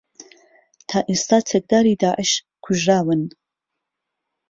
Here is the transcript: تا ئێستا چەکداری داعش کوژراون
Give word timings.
تا 0.89 0.99
ئێستا 1.09 1.37
چەکداری 1.49 1.99
داعش 2.01 2.31
کوژراون 2.63 3.21